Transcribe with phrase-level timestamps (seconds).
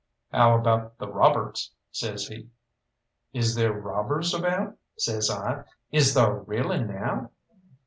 [0.31, 2.49] "How about the robbers?" says he.
[3.33, 5.65] "Is there robbers about?" says I.
[5.91, 7.29] "Is thar really now?"